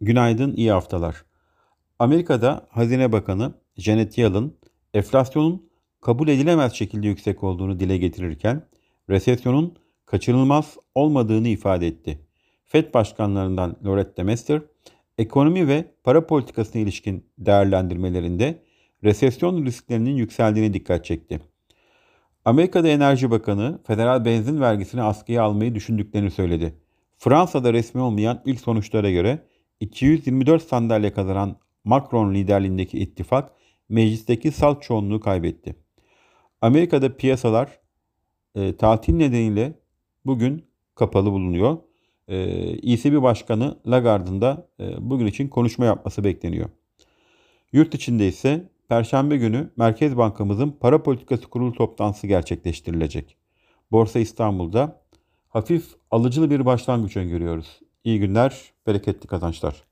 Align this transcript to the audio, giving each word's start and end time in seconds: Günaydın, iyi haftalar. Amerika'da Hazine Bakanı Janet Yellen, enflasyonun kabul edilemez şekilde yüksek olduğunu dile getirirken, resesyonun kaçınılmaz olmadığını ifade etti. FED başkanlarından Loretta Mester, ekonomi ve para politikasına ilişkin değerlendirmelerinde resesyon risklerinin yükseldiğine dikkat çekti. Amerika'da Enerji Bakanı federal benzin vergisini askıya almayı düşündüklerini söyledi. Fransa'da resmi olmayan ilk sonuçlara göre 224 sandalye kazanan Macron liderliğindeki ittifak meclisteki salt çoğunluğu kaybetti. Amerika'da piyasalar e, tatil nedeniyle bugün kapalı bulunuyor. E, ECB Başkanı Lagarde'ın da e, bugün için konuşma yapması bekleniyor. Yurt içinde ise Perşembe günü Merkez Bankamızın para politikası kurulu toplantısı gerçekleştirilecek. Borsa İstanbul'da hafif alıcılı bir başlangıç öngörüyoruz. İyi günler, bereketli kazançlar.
Günaydın, 0.00 0.56
iyi 0.56 0.72
haftalar. 0.72 1.24
Amerika'da 1.98 2.66
Hazine 2.70 3.12
Bakanı 3.12 3.54
Janet 3.76 4.18
Yellen, 4.18 4.52
enflasyonun 4.94 5.70
kabul 6.00 6.28
edilemez 6.28 6.72
şekilde 6.72 7.08
yüksek 7.08 7.44
olduğunu 7.44 7.80
dile 7.80 7.98
getirirken, 7.98 8.66
resesyonun 9.10 9.76
kaçınılmaz 10.06 10.76
olmadığını 10.94 11.48
ifade 11.48 11.86
etti. 11.86 12.18
FED 12.64 12.94
başkanlarından 12.94 13.76
Loretta 13.84 14.24
Mester, 14.24 14.62
ekonomi 15.18 15.68
ve 15.68 15.84
para 16.04 16.26
politikasına 16.26 16.82
ilişkin 16.82 17.26
değerlendirmelerinde 17.38 18.62
resesyon 19.04 19.64
risklerinin 19.64 20.16
yükseldiğine 20.16 20.74
dikkat 20.74 21.04
çekti. 21.04 21.40
Amerika'da 22.44 22.88
Enerji 22.88 23.30
Bakanı 23.30 23.78
federal 23.86 24.24
benzin 24.24 24.60
vergisini 24.60 25.02
askıya 25.02 25.42
almayı 25.42 25.74
düşündüklerini 25.74 26.30
söyledi. 26.30 26.74
Fransa'da 27.18 27.72
resmi 27.72 28.00
olmayan 28.00 28.42
ilk 28.44 28.60
sonuçlara 28.60 29.10
göre 29.10 29.38
224 29.80 30.62
sandalye 30.62 31.12
kazanan 31.12 31.56
Macron 31.84 32.34
liderliğindeki 32.34 32.98
ittifak 32.98 33.52
meclisteki 33.88 34.52
salt 34.52 34.82
çoğunluğu 34.82 35.20
kaybetti. 35.20 35.76
Amerika'da 36.60 37.16
piyasalar 37.16 37.80
e, 38.54 38.76
tatil 38.76 39.14
nedeniyle 39.14 39.72
bugün 40.26 40.64
kapalı 40.94 41.32
bulunuyor. 41.32 41.78
E, 42.28 42.36
ECB 42.92 43.22
Başkanı 43.22 43.78
Lagarde'ın 43.86 44.40
da 44.40 44.68
e, 44.80 45.10
bugün 45.10 45.26
için 45.26 45.48
konuşma 45.48 45.84
yapması 45.84 46.24
bekleniyor. 46.24 46.68
Yurt 47.72 47.94
içinde 47.94 48.28
ise 48.28 48.68
Perşembe 48.88 49.36
günü 49.36 49.70
Merkez 49.76 50.16
Bankamızın 50.16 50.76
para 50.80 51.02
politikası 51.02 51.46
kurulu 51.46 51.72
toplantısı 51.72 52.26
gerçekleştirilecek. 52.26 53.36
Borsa 53.90 54.18
İstanbul'da 54.18 55.02
hafif 55.48 55.84
alıcılı 56.10 56.50
bir 56.50 56.66
başlangıç 56.66 57.16
öngörüyoruz. 57.16 57.80
İyi 58.04 58.18
günler, 58.18 58.72
bereketli 58.86 59.26
kazançlar. 59.26 59.87